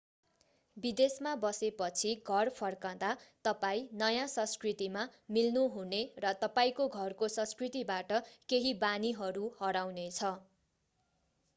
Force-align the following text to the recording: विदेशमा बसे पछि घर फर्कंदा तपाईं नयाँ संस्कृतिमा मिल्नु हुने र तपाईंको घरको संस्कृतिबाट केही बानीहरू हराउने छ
विदेशमा 0.77 1.31
बसे 1.41 1.67
पछि 1.81 2.13
घर 2.29 2.49
फर्कंदा 2.55 3.09
तपाईं 3.45 3.91
नयाँ 3.99 4.23
संस्कृतिमा 4.31 5.03
मिल्नु 5.37 5.65
हुने 5.75 5.99
र 6.25 6.31
तपाईंको 6.41 6.89
घरको 6.95 7.31
संस्कृतिबाट 7.35 8.17
केही 8.49 8.73
बानीहरू 8.81 9.45
हराउने 9.61 10.07
छ 10.13 10.33